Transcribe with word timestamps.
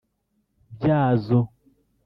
Byazo. 0.75 1.39